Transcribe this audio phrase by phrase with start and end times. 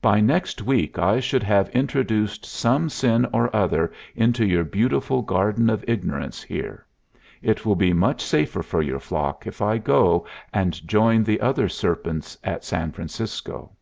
[0.00, 5.68] "By next week I should have introduced some sin or other into your beautiful Garden
[5.68, 6.86] of Ignorance here.
[7.42, 11.68] It will be much safer for your flock if I go and join the other
[11.68, 13.72] serpents at San Francisco."